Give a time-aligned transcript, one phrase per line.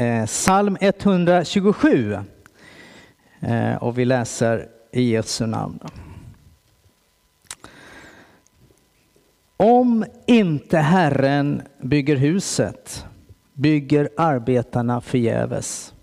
[0.00, 2.18] Eh, psalm 127.
[3.40, 5.78] Eh, och vi läser i Jesu namn.
[9.56, 13.06] Om inte Herren bygger huset
[13.52, 15.94] bygger arbetarna förgäves.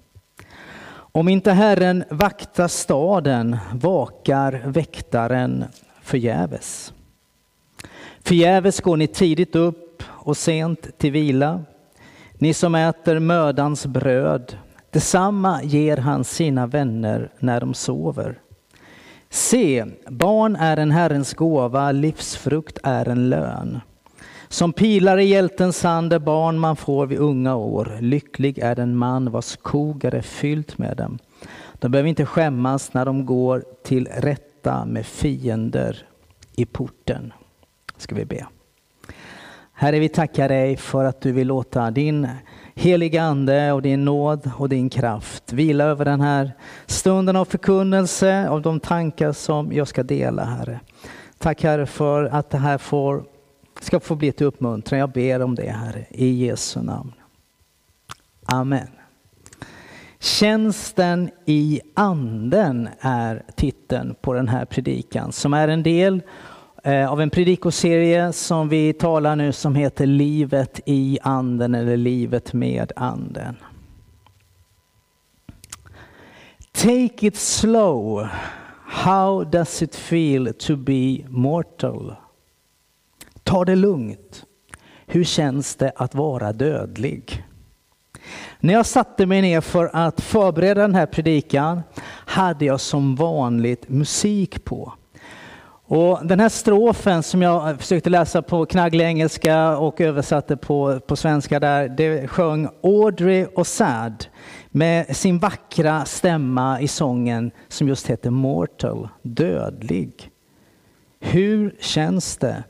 [0.89, 5.66] Om inte Herren vaktar staden vakar väktaren
[6.02, 6.93] förgäves.
[8.23, 11.63] Förgäves går ni tidigt upp och sent till vila.
[12.39, 14.57] Ni som äter mödans bröd,
[14.91, 18.39] detsamma ger han sina vänner när de sover.
[19.29, 23.79] Se, barn är en Herrens gåva, livsfrukt är en lön.
[24.47, 27.97] Som pilar i hjältens hand är barn man får vid unga år.
[28.02, 31.19] Lycklig är den man vars kogar är fyllt med dem.
[31.73, 36.05] De behöver inte skämmas när de går till rätta med fiender
[36.55, 37.33] i porten.
[37.97, 38.47] Ska vi be.
[39.80, 42.28] Herre, vi tackar dig för att du vill låta din
[42.75, 46.52] heliga ande och din nåd och din kraft vila över den här
[46.86, 50.80] stunden av förkunnelse av de tankar som jag ska dela, Herre.
[51.38, 53.23] Tack Herre för att det här får,
[53.80, 55.00] ska få bli till uppmuntran.
[55.00, 57.14] Jag ber om det, Herre, i Jesu namn.
[58.45, 58.88] Amen.
[60.19, 66.22] Tjänsten i anden är titeln på den här predikan som är en del
[66.88, 72.53] Eh, av en predikoserie som vi talar nu som heter Livet i anden eller Livet
[72.53, 73.55] med anden.
[76.72, 78.28] Take it slow.
[78.85, 82.16] How does it feel to be mortal?
[83.44, 84.44] Ta det lugnt.
[85.06, 87.45] Hur känns det att vara dödlig?
[88.59, 91.81] När jag satte mig ner för att förbereda den här predikan
[92.25, 94.94] hade jag som vanligt musik på.
[95.90, 101.16] Och den här strofen som jag försökte läsa på knagglig engelska och översatte på, på
[101.16, 104.25] svenska där, det sjöng Audrey och Sad
[104.70, 110.30] med sin vackra stämma i sången som just heter Mortal, dödlig.
[111.20, 112.64] Hur känns det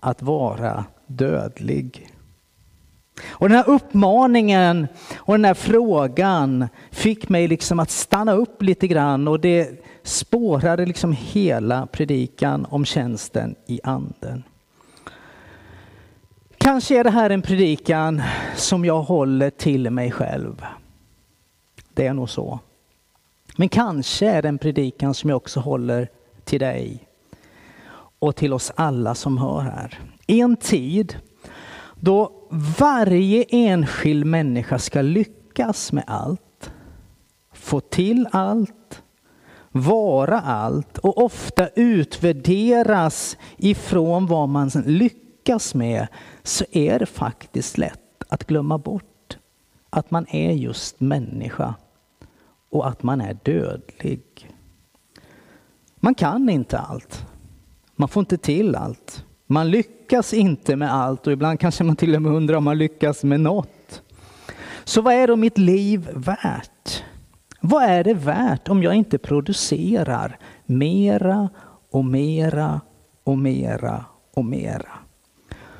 [0.00, 2.08] att vara dödlig?
[3.28, 8.88] Och den här uppmaningen och den här frågan fick mig liksom att stanna upp lite
[8.88, 14.42] grann och det spårade liksom hela predikan om tjänsten i anden.
[16.58, 18.22] Kanske är det här en predikan
[18.56, 20.64] som jag håller till mig själv.
[21.94, 22.60] Det är nog så.
[23.56, 26.08] Men kanske är det en predikan som jag också håller
[26.44, 27.08] till dig
[28.18, 29.98] och till oss alla som hör här.
[30.26, 31.16] I en tid
[31.94, 32.32] då
[32.78, 36.72] varje enskild människa ska lyckas med allt,
[37.52, 38.81] få till allt,
[39.72, 46.06] vara allt och ofta utvärderas ifrån vad man lyckas med
[46.42, 49.04] så är det faktiskt lätt att glömma bort
[49.90, 51.74] att man är just människa
[52.70, 54.50] och att man är dödlig.
[55.96, 57.26] Man kan inte allt.
[57.96, 59.24] Man får inte till allt.
[59.46, 62.78] Man lyckas inte med allt och ibland kanske man till och med undrar om man
[62.78, 64.02] lyckas med något.
[64.84, 67.01] Så vad är då mitt liv värt?
[67.64, 71.48] Vad är det värt om jag inte producerar mera
[71.90, 72.80] och mera
[73.24, 74.92] och mera och mera?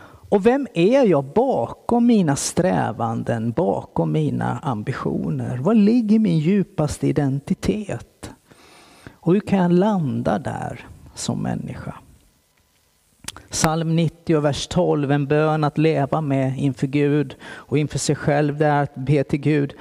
[0.04, 5.58] Och vem är jag bakom mina strävanden, bakom mina ambitioner?
[5.58, 8.30] Var ligger min djupaste identitet?
[9.12, 11.94] Och hur kan jag landa där som människa?
[13.50, 18.16] Psalm 90 och vers 12, en bön att leva med inför Gud och inför sig
[18.16, 19.74] själv, det är att be till Gud.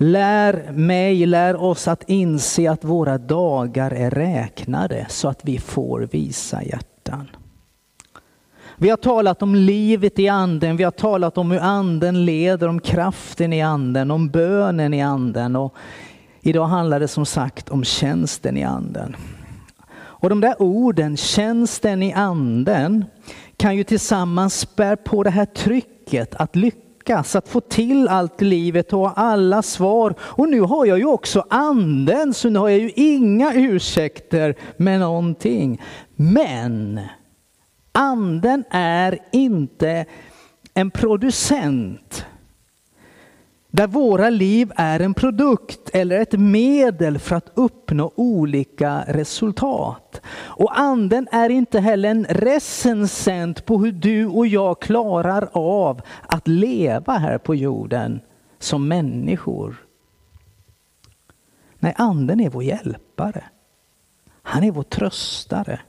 [0.00, 6.00] Lär mig, lär oss att inse att våra dagar är räknade så att vi får
[6.00, 7.30] visa hjärtan.
[8.76, 12.80] Vi har talat om livet i anden, vi har talat om hur anden leder, om
[12.80, 15.56] kraften i anden, om bönen i anden.
[15.56, 15.74] Och
[16.40, 19.16] idag handlar det som sagt om tjänsten i anden.
[20.00, 23.04] Och de där orden, tjänsten i anden,
[23.56, 28.42] kan ju tillsammans spär på det här trycket att lyckas lyckas, att få till allt
[28.42, 30.14] i livet och ha alla svar.
[30.20, 35.00] Och nu har jag ju också anden, så nu har jag ju inga ursäkter med
[35.00, 35.82] någonting.
[36.16, 37.00] Men
[37.92, 40.04] anden är inte
[40.74, 42.24] en producent.
[43.70, 50.20] Där våra liv är en produkt eller ett medel för att uppnå olika resultat.
[50.30, 56.48] Och anden är inte heller en recensent på hur du och jag klarar av att
[56.48, 58.20] leva här på jorden
[58.58, 59.76] som människor.
[61.78, 63.44] Nej, anden är vår hjälpare.
[64.42, 65.80] Han är vår tröstare.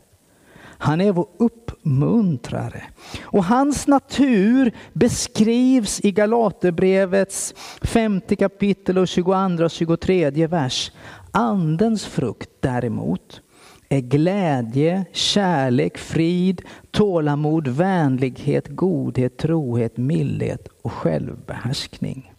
[0.82, 2.84] Han är vår uppmuntrare.
[3.24, 10.92] Och hans natur beskrivs i Galaterbrevets femte kapitel och 22 och 23 vers.
[11.32, 13.42] Andens frukt däremot
[13.90, 16.62] är glädje, kärlek, frid,
[16.92, 22.34] tålamod, vänlighet, godhet, trohet, mildhet och självbehärskning.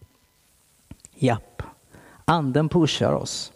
[1.15, 1.63] Japp,
[2.25, 3.50] anden pushar oss.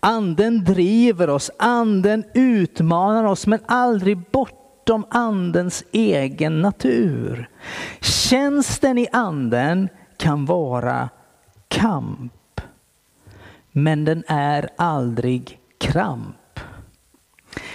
[0.00, 7.48] Anden driver oss, anden utmanar oss men aldrig bortom andens egen natur.
[8.00, 11.08] Tjänsten i anden kan vara
[11.68, 12.60] kamp.
[13.72, 16.36] Men den är aldrig kramp.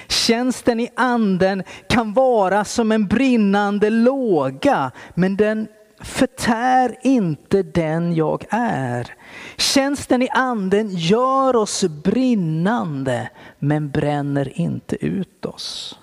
[0.07, 5.67] Tjänsten i anden kan vara som en brinnande låga men den
[5.99, 9.13] förtär inte den jag är.
[9.57, 13.29] Tjänsten i anden gör oss brinnande
[13.59, 15.99] men bränner inte ut oss.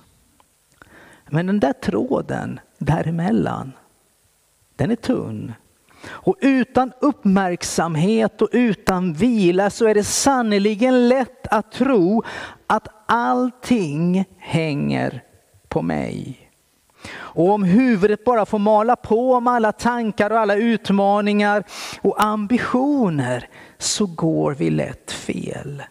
[1.31, 3.73] Men den där tråden däremellan,
[4.77, 5.53] den är tunn.
[6.07, 12.23] Och utan uppmärksamhet och utan vila så är det sannerligen lätt att tro
[12.67, 15.23] att allting hänger
[15.69, 16.44] på mig.
[17.13, 21.65] Och om huvudet bara får mala på med alla tankar och alla utmaningar
[22.01, 23.49] och ambitioner
[23.79, 25.83] så går vi lätt fel.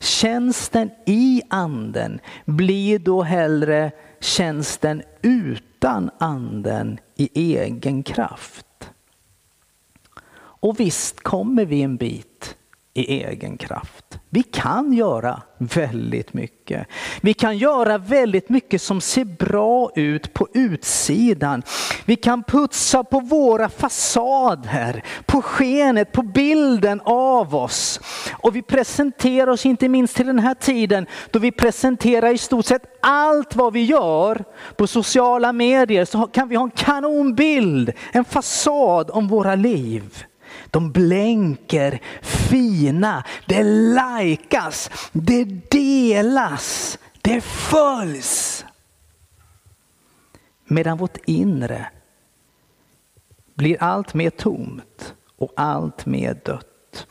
[0.00, 3.90] Tjänsten i anden blir då hellre
[4.20, 8.90] tjänsten utan anden i egen kraft.
[10.38, 12.56] Och visst kommer vi en bit
[12.96, 14.18] i egen kraft.
[14.30, 16.86] Vi kan göra väldigt mycket.
[17.20, 21.62] Vi kan göra väldigt mycket som ser bra ut på utsidan.
[22.04, 28.00] Vi kan putsa på våra fasader, på skenet, på bilden av oss.
[28.32, 32.66] Och vi presenterar oss inte minst till den här tiden då vi presenterar i stort
[32.66, 34.44] sett allt vad vi gör
[34.76, 40.24] på sociala medier så kan vi ha en kanonbild, en fasad om våra liv.
[40.70, 48.64] De blänker fina, det likas, det delas, det följs.
[50.64, 51.86] Medan vårt inre
[53.54, 57.06] blir allt mer tomt och allt mer dött.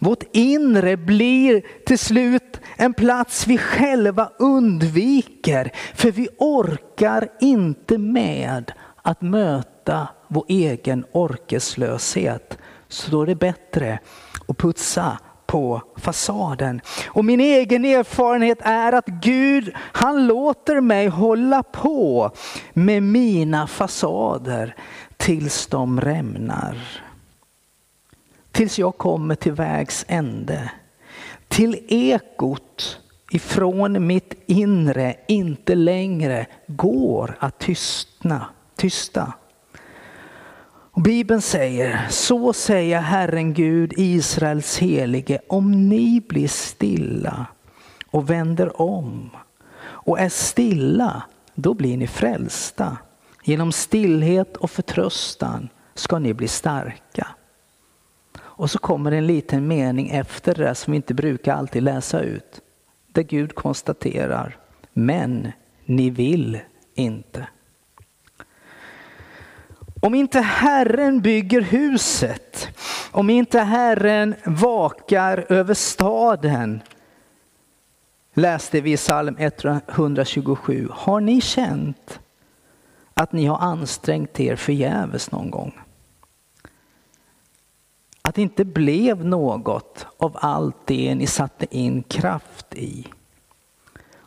[0.00, 8.72] Vårt inre blir till slut en plats vi själva undviker för vi orkar inte med
[9.02, 12.58] att möta vår egen orkeslöshet
[12.92, 13.98] så då är det bättre
[14.48, 16.80] att putsa på fasaden.
[17.06, 22.30] Och min egen erfarenhet är att Gud, han låter mig hålla på
[22.72, 24.76] med mina fasader
[25.16, 27.02] tills de rämnar.
[28.52, 30.70] Tills jag kommer till vägs ände.
[31.48, 32.98] Till ekot
[33.30, 38.46] ifrån mitt inre inte längre går att tystna,
[38.76, 39.32] tysta.
[40.94, 47.46] Och Bibeln säger, så säger Herren Gud, Israels helige, om ni blir stilla
[48.10, 49.30] och vänder om
[49.84, 51.22] och är stilla,
[51.54, 52.96] då blir ni frälsta.
[53.44, 57.28] Genom stillhet och förtröstan ska ni bli starka.
[58.40, 62.60] Och så kommer en liten mening efter det som vi inte brukar alltid läsa ut.
[63.12, 64.56] Där Gud konstaterar,
[64.92, 65.52] men
[65.84, 66.60] ni vill
[66.94, 67.46] inte.
[70.04, 72.68] Om inte Herren bygger huset,
[73.10, 76.82] om inte Herren vakar över staden,
[78.34, 80.88] läste vi i psalm 127.
[80.92, 82.20] Har ni känt
[83.14, 85.80] att ni har ansträngt er förgäves någon gång?
[88.22, 93.06] Att det inte blev något av allt det ni satte in kraft i.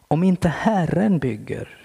[0.08, 1.85] Om inte Herren bygger,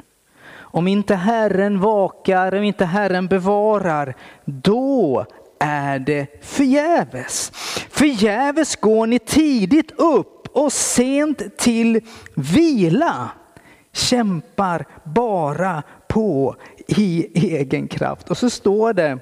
[0.70, 5.26] om inte Herren vakar, om inte Herren bevarar, då
[5.58, 7.50] är det förgäves.
[7.90, 12.00] Förgäves går ni tidigt upp och sent till
[12.34, 13.30] vila.
[13.92, 18.30] Kämpar bara på i egen kraft.
[18.30, 19.18] Och så står det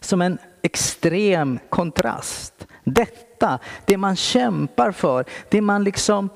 [0.00, 2.66] som en extrem kontrast.
[2.84, 6.30] Detta, det man kämpar för, det man liksom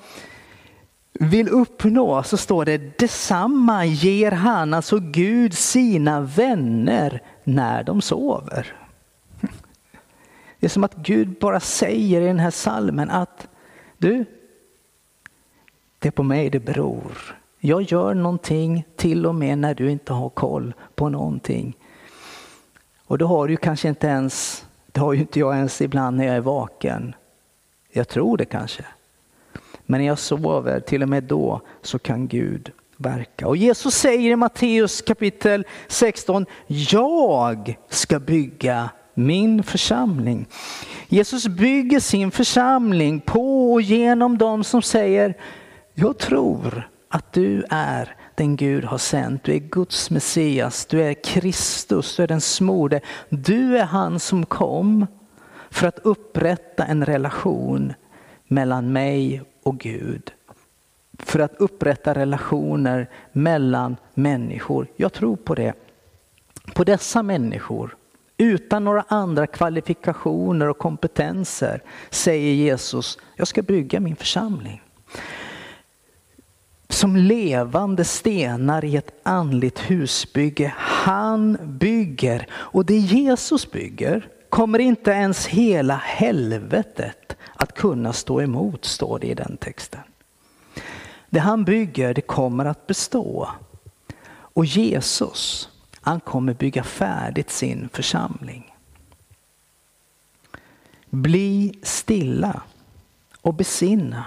[1.12, 8.76] vill uppnå så står det detsamma ger han, alltså Gud, sina vänner när de sover.
[10.60, 13.48] Det är som att Gud bara säger i den här salmen att
[13.98, 14.24] du,
[15.98, 17.38] det är på mig det beror.
[17.60, 21.76] Jag gör någonting till och med när du inte har koll på någonting.
[23.06, 26.24] Och då har du kanske inte ens, det har ju inte jag ens ibland när
[26.24, 27.14] jag är vaken.
[27.90, 28.84] Jag tror det kanske.
[29.90, 33.48] Men när jag sover, till och med då, så kan Gud verka.
[33.48, 40.46] Och Jesus säger i Matteus kapitel 16, jag ska bygga min församling.
[41.08, 45.34] Jesus bygger sin församling på och genom dem som säger,
[45.94, 49.44] jag tror att du är den Gud har sänt.
[49.44, 53.00] Du är Guds Messias, du är Kristus, du är den smorde.
[53.28, 55.06] Du är han som kom
[55.70, 57.92] för att upprätta en relation
[58.48, 60.32] mellan mig och Gud.
[61.18, 64.86] För att upprätta relationer mellan människor.
[64.96, 65.74] Jag tror på det.
[66.74, 67.96] På dessa människor,
[68.36, 74.82] utan några andra kvalifikationer och kompetenser, säger Jesus, jag ska bygga min församling
[76.88, 80.74] som levande stenar i ett andligt husbygge.
[80.76, 88.84] Han bygger och det Jesus bygger kommer inte ens hela helvetet att kunna stå emot,
[88.84, 90.00] står det i den texten.
[91.30, 93.48] Det han bygger, det kommer att bestå.
[94.30, 95.68] Och Jesus,
[96.00, 98.74] han kommer bygga färdigt sin församling.
[101.10, 102.62] Bli stilla
[103.40, 104.24] och besinna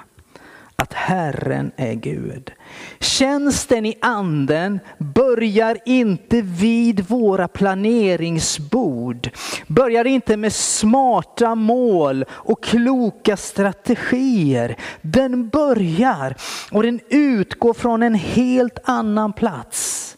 [0.81, 2.51] att Herren är Gud.
[2.99, 9.29] Tjänsten i anden börjar inte vid våra planeringsbord,
[9.67, 14.75] börjar inte med smarta mål och kloka strategier.
[15.01, 16.35] Den börjar
[16.71, 20.17] och den utgår från en helt annan plats.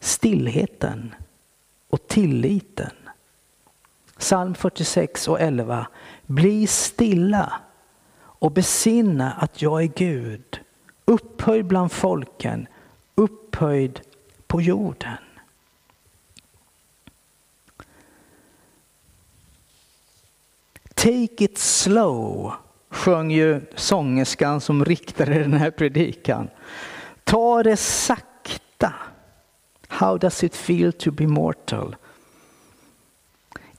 [0.00, 1.14] Stillheten
[1.90, 2.92] och tilliten.
[4.18, 5.86] Psalm 46 och 11.
[6.26, 7.52] Bli stilla
[8.38, 10.60] och besinna att jag är Gud,
[11.04, 12.66] upphöjd bland folken,
[13.14, 14.00] upphöjd
[14.46, 15.16] på jorden.
[20.94, 22.52] Take it slow
[22.90, 26.50] sjöng ju sångerskan som riktade den här predikan.
[27.24, 28.94] Ta det sakta.
[29.88, 31.96] How does it feel to be mortal?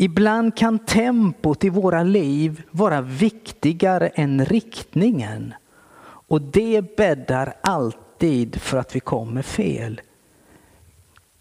[0.01, 5.53] Ibland kan tempot i våra liv vara viktigare än riktningen.
[6.01, 10.01] Och det bäddar alltid för att vi kommer fel.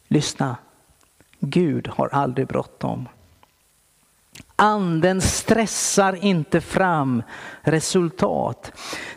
[0.08, 0.56] Lyssna,
[1.40, 3.08] Gud har aldrig bråttom.
[4.56, 7.22] Anden stressar inte fram
[7.62, 8.72] resultat.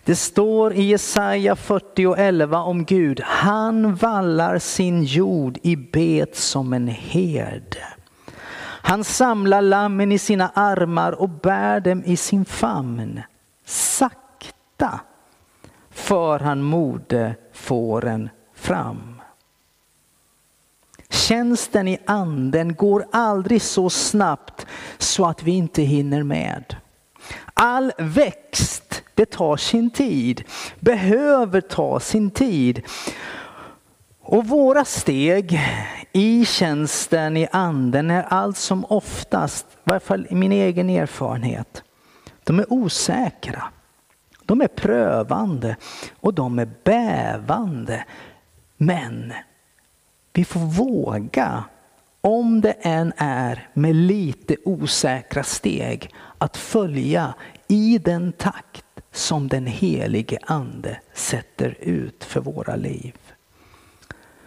[0.06, 3.22] Det står i Jesaja 40 och 11 om Gud.
[3.26, 7.88] Han vallar sin jord i bet som en herde.
[8.84, 13.22] Han samlar lammen i sina armar och bär dem i sin famn.
[13.66, 15.00] Sakta
[15.90, 19.22] för han modefåren fram.
[21.10, 24.66] Tjänsten i anden går aldrig så snabbt
[24.98, 26.76] så att vi inte hinner med.
[27.54, 30.44] All växt, det tar sin tid,
[30.80, 32.82] behöver ta sin tid.
[34.22, 35.60] Och våra steg
[36.14, 41.84] i tjänsten i anden är allt som oftast, i varje fall i min egen erfarenhet,
[42.44, 43.64] de är osäkra.
[44.46, 45.76] De är prövande
[46.20, 48.06] och de är bävande.
[48.78, 49.34] Men
[50.34, 51.64] vi får våga,
[52.22, 57.34] om det än är med lite osäkra steg, att följa
[57.68, 63.18] i den takt som den helige ande sätter ut för våra liv.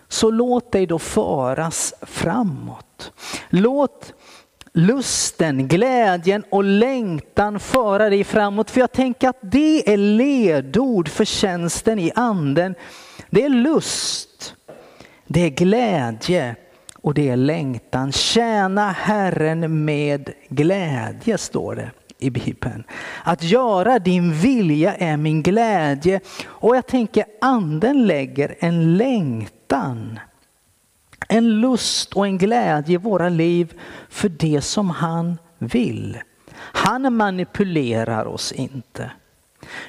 [0.08, 3.12] Så låt dig då föras framåt.
[3.50, 4.12] Låt
[4.75, 8.70] lusten, glädjen och längtan föra dig framåt.
[8.70, 12.75] För jag tänker att det är ledord för tjänsten i anden.
[13.30, 14.54] Det är lust,
[15.26, 16.56] det är glädje
[17.02, 18.12] och det är längtan.
[18.12, 22.84] Tjäna Herren med glädje står det i Bibeln.
[23.25, 26.20] Att göra din vilja är min glädje.
[26.44, 29.53] Och jag tänker anden lägger en längtan,
[31.28, 36.18] en lust och en glädje i våra liv för det som han vill.
[36.56, 39.11] Han manipulerar oss inte.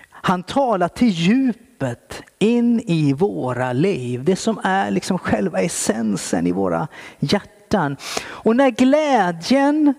[0.10, 4.24] Han talar till djupet in i våra liv.
[4.24, 6.88] Det som är liksom själva essensen i våra
[7.20, 7.98] hjärtan.
[8.26, 9.94] Och när glädjen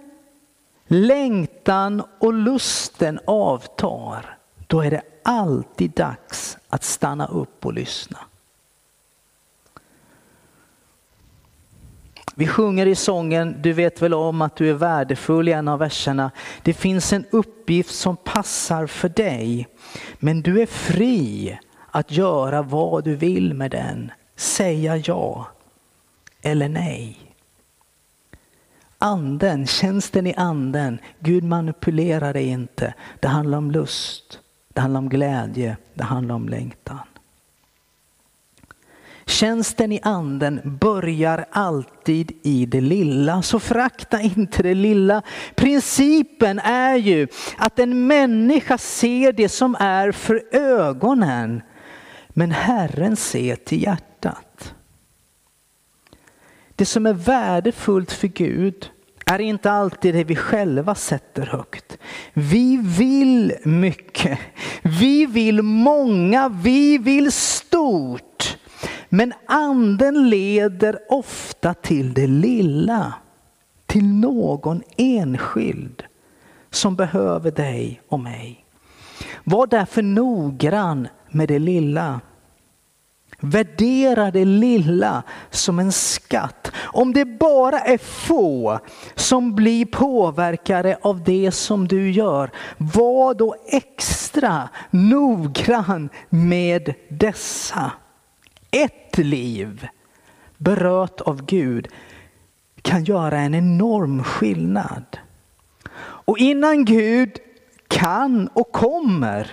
[0.86, 8.18] längtan och lusten avtar, då är det alltid dags att stanna upp och lyssna.
[12.38, 15.78] Vi sjunger i sången, du vet väl om att du är värdefull i en av
[15.78, 16.30] verserna.
[16.62, 19.68] Det finns en uppgift som passar för dig,
[20.18, 21.58] men du är fri
[21.90, 24.10] att göra vad du vill med den.
[24.36, 25.46] Säga ja
[26.42, 27.18] eller nej.
[28.98, 32.94] Anden, tjänsten i anden, Gud manipulerar dig inte.
[33.20, 36.98] Det handlar om lust, det handlar om glädje, det handlar om längtan.
[39.36, 45.22] Tjänsten i anden börjar alltid i det lilla, så frakta inte det lilla.
[45.54, 51.62] Principen är ju att en människa ser det som är för ögonen,
[52.28, 54.74] men Herren ser till hjärtat.
[56.74, 58.90] Det som är värdefullt för Gud
[59.26, 61.98] är inte alltid det vi själva sätter högt.
[62.32, 64.38] Vi vill mycket.
[64.82, 66.48] Vi vill många.
[66.48, 68.56] Vi vill stort.
[69.16, 73.14] Men anden leder ofta till det lilla.
[73.86, 76.02] Till någon enskild
[76.70, 78.64] som behöver dig och mig.
[79.44, 82.20] Var därför noggrann med det lilla.
[83.40, 86.72] Värdera det lilla som en skatt.
[86.76, 88.80] Om det bara är få
[89.14, 97.92] som blir påverkade av det som du gör, var då extra noggrann med dessa.
[98.70, 99.88] Ett liv
[100.56, 101.88] berört av Gud
[102.82, 105.18] kan göra en enorm skillnad.
[105.98, 107.38] Och innan Gud
[107.88, 109.50] kan och kommer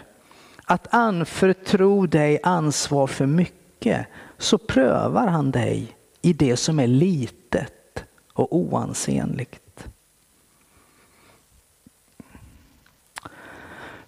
[0.66, 6.88] att anförtro dig ansvar för mycket mycket så prövar han dig i det som är
[6.88, 8.04] litet
[8.34, 9.88] och oansenligt.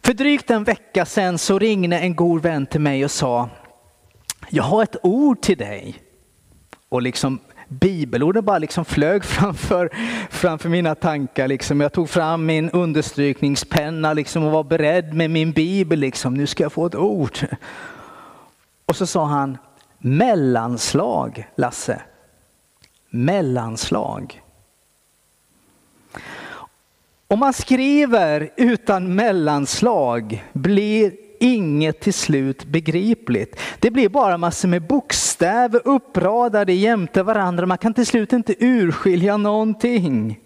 [0.01, 3.49] För drygt en vecka sedan så ringde en god vän till mig och sa
[4.49, 5.95] jag har ett ord till dig.
[6.89, 9.89] Och liksom bibelorden bara liksom flög framför,
[10.29, 11.47] framför mina tankar.
[11.47, 11.81] Liksom.
[11.81, 15.99] Jag tog fram min understrykningspenna liksom och var beredd med min bibel.
[15.99, 16.33] Liksom.
[16.33, 17.37] Nu ska jag få ett ord.
[18.85, 19.57] Och så sa han,
[19.97, 22.01] mellanslag Lasse.
[23.09, 24.41] Mellanslag.
[27.27, 33.59] Om man skriver utan mellanslag blir inget till slut begripligt.
[33.79, 37.65] Det blir bara massor med bokstäver uppradade jämte varandra.
[37.65, 40.39] Man kan till slut inte urskilja någonting.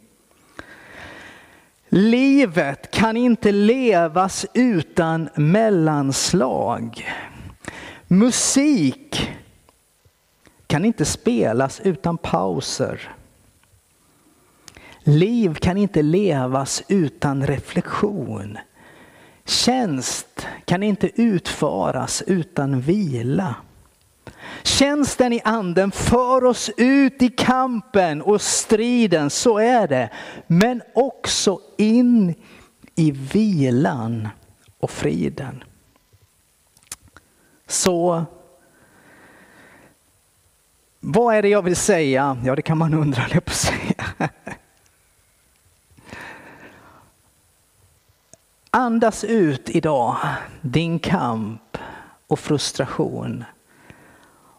[1.90, 7.06] Livet kan inte levas utan mellanslag.
[8.08, 9.30] Musik
[10.68, 13.16] kan inte spelas utan pauser.
[15.04, 18.58] Liv kan inte levas utan reflektion.
[19.50, 23.56] Tjänst kan inte utföras utan vila.
[24.64, 30.10] Tjänsten i anden för oss ut i kampen och striden, så är det.
[30.48, 32.36] Men också in
[32.96, 34.28] i vilan
[34.80, 35.64] och friden.
[37.68, 38.26] Så
[41.00, 42.38] vad är det jag vill säga?
[42.46, 44.30] Ja, det kan man undra, på att säga.
[48.72, 50.16] Andas ut idag
[50.62, 51.78] din kamp
[52.28, 53.44] och frustration.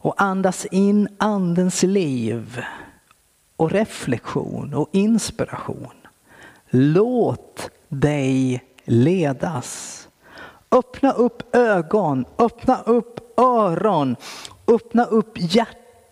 [0.02, 2.62] Och andas in andens liv
[3.56, 5.94] och reflektion och inspiration.
[6.70, 10.08] Låt dig ledas.
[10.70, 14.16] Öppna upp ögon, öppna upp öron,
[14.66, 15.38] öppna upp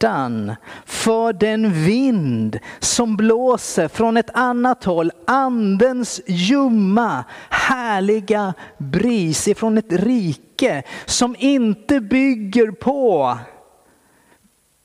[0.03, 5.13] hjärtan för den vind som blåser från ett annat håll.
[5.27, 13.39] Andens ljumma, härliga bris ifrån ett rike som inte bygger på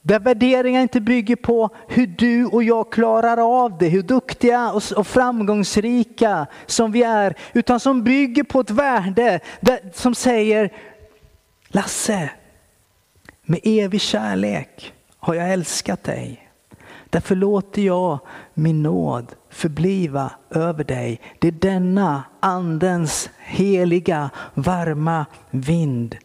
[0.06, 5.08] där värderingar inte bygger på hur du och jag klarar av det, hur duktiga och
[5.08, 9.40] framgångsrika som vi är, utan som bygger på ett värde
[9.94, 10.74] som säger
[11.68, 12.30] Lasse,
[13.46, 16.50] med evig kärlek har jag älskat dig.
[17.10, 18.20] Därför låter jag
[18.54, 21.22] min nåd förbliva över dig.
[21.40, 26.18] Det är denna andens heliga, varma vind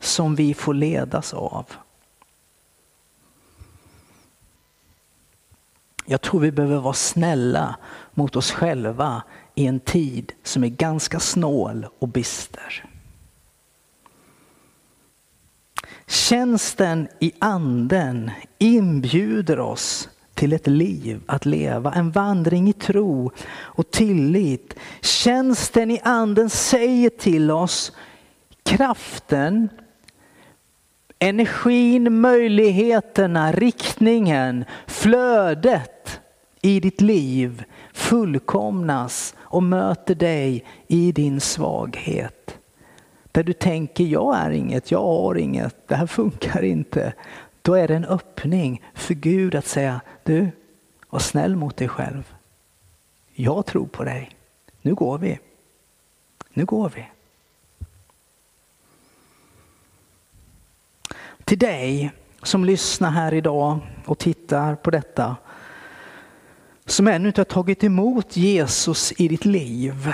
[0.00, 1.66] som vi får ledas av.
[6.06, 7.76] Jag tror vi behöver vara snälla
[8.14, 9.22] mot oss själva
[9.54, 12.84] i en tid som är ganska snål och bister.
[16.08, 23.90] Tjänsten i anden inbjuder oss till ett liv att leva, en vandring i tro och
[23.90, 24.74] tillit.
[25.00, 27.92] Tjänsten i anden säger till oss
[28.62, 29.68] kraften
[31.18, 36.20] energin, möjligheterna, riktningen, flödet
[36.62, 42.45] i ditt liv fullkomnas och möter dig i din svaghet.
[43.36, 47.12] Där du tänker, jag är inget, jag har inget, det här funkar inte.
[47.62, 50.50] Då är det en öppning för Gud att säga, du,
[51.10, 52.34] var snäll mot dig själv.
[53.34, 54.30] Jag tror på dig.
[54.82, 55.38] Nu går vi.
[56.50, 57.06] Nu går vi.
[61.44, 62.10] Till dig
[62.42, 65.36] som lyssnar här idag och tittar på detta.
[66.86, 70.12] Som ännu inte har tagit emot Jesus i ditt liv.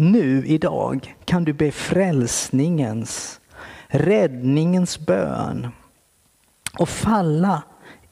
[0.00, 3.40] Nu idag kan du be frälsningens,
[3.86, 5.68] räddningens bön
[6.78, 7.62] och falla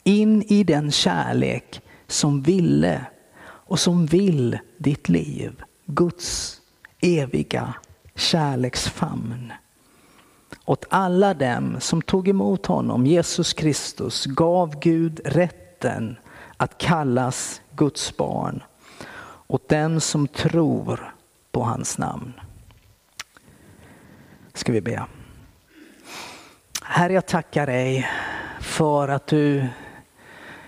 [0.03, 3.05] in i den kärlek som ville
[3.41, 5.61] och som vill ditt liv.
[5.85, 6.61] Guds
[7.01, 7.73] eviga
[8.15, 9.53] kärleksfamn.
[10.65, 16.17] Åt alla dem som tog emot honom, Jesus Kristus, gav Gud rätten
[16.57, 18.63] att kallas Guds barn.
[19.47, 21.13] Åt dem som tror
[21.59, 22.33] på hans namn.
[24.53, 25.05] Ska vi be.
[26.83, 28.09] Herre, jag tackar dig
[28.59, 29.67] för att du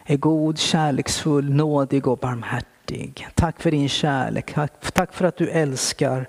[0.06, 3.28] är god, kärleksfull, nådig och barmhärtig.
[3.36, 4.54] Tack för din kärlek.
[4.94, 6.28] Tack för att du älskar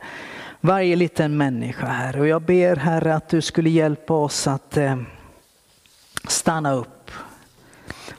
[0.61, 2.21] varje liten människa, Herre.
[2.21, 4.97] Och jag ber, Herre, att du skulle hjälpa oss att eh,
[6.29, 7.11] stanna upp.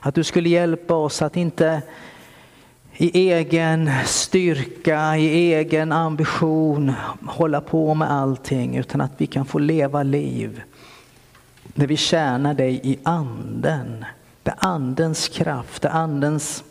[0.00, 1.82] Att du skulle hjälpa oss att inte
[2.96, 6.92] i egen styrka, i egen ambition
[7.26, 10.62] hålla på med allting, utan att vi kan få leva liv
[11.74, 14.04] där vi tjänar dig i anden.
[14.42, 16.64] Det andens kraft, det andens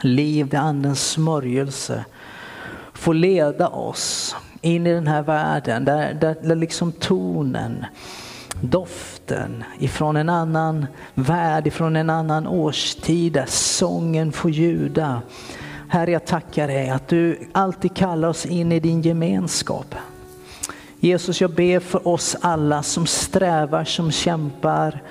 [0.00, 2.04] liv, det andens smörjelse
[2.92, 7.86] får leda oss in i den här världen där, där, där liksom tonen,
[8.60, 15.22] doften ifrån en annan värld, ifrån en annan årstid, där sången får ljuda.
[15.88, 19.94] Herre, jag tackar dig att du alltid kallar oss in i din gemenskap.
[21.00, 25.02] Jesus, jag ber för oss alla som strävar, som kämpar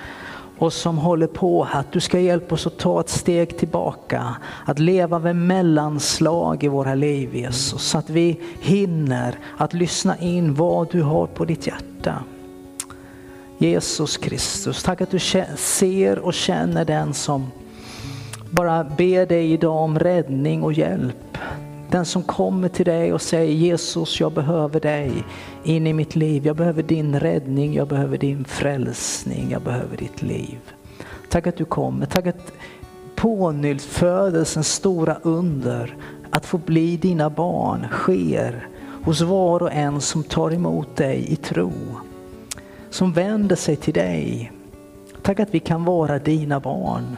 [0.57, 4.35] och som håller på att du ska hjälpa oss att ta ett steg tillbaka.
[4.65, 7.81] Att leva med mellanslag i våra liv Jesus.
[7.81, 12.23] Så att vi hinner att lyssna in vad du har på ditt hjärta.
[13.61, 15.19] Jesus Kristus, tack att du
[15.57, 17.51] ser och känner den som
[18.51, 21.37] bara ber dig idag om räddning och hjälp.
[21.89, 25.11] Den som kommer till dig och säger Jesus, jag behöver dig
[25.63, 26.45] in i mitt liv.
[26.45, 30.59] Jag behöver din räddning, jag behöver din frälsning, jag behöver ditt liv.
[31.29, 32.05] Tack att du kommer.
[32.05, 32.51] Tack att
[33.15, 35.95] pånyttfödelsens stora under,
[36.29, 38.67] att få bli dina barn, sker
[39.03, 41.71] hos var och en som tar emot dig i tro.
[42.89, 44.51] Som vänder sig till dig.
[45.21, 47.17] Tack att vi kan vara dina barn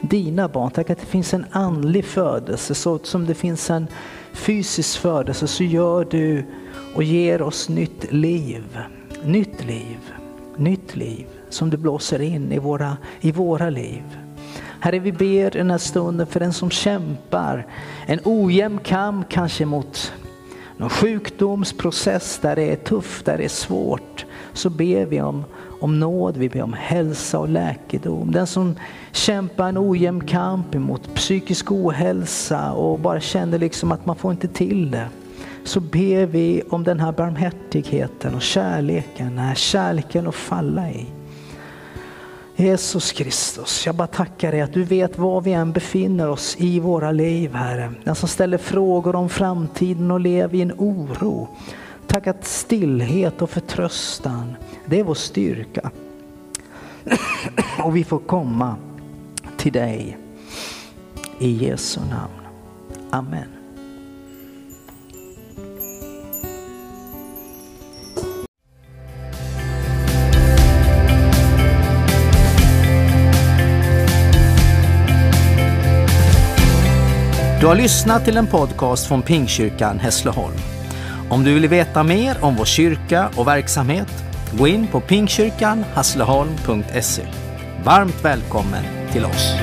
[0.00, 0.70] dina barn.
[0.70, 3.86] Tack att det finns en andlig födelse så som det finns en
[4.32, 6.44] fysisk födelse så gör du
[6.94, 8.78] och ger oss nytt liv.
[9.24, 9.98] Nytt liv,
[10.56, 14.02] nytt liv som du blåser in i våra, i våra liv.
[14.80, 17.66] Herre, vi ber den här stunden för den som kämpar
[18.06, 20.12] en ojämn kamp kanske mot
[20.76, 24.09] någon sjukdomsprocess där det är tufft, där det är svårt.
[24.52, 25.44] Så ber vi om
[25.80, 28.32] om nåd, vi ber om hälsa och läkedom.
[28.32, 28.76] Den som
[29.12, 34.48] kämpar en ojämn kamp emot psykisk ohälsa och bara känner liksom att man får inte
[34.48, 35.08] till det.
[35.64, 41.06] Så ber vi om den här barmhärtigheten och kärleken, den här kärleken att falla i.
[42.56, 46.80] Jesus Kristus, jag bara tackar dig att du vet var vi än befinner oss i
[46.80, 47.92] våra liv, Herre.
[48.04, 51.48] Den som ställer frågor om framtiden och lever i en oro.
[52.10, 55.90] Tack att stillhet och förtröstan, det är vår styrka.
[57.84, 58.76] Och vi får komma
[59.56, 60.18] till dig
[61.38, 62.46] i Jesu namn.
[63.10, 63.48] Amen.
[77.60, 80.69] Du har lyssnat till en podcast från Pingkyrkan Hässleholm.
[81.30, 87.22] Om du vill veta mer om vår kyrka och verksamhet, gå in på pingstkyrkanhassleholm.se.
[87.84, 89.54] Varmt välkommen till oss.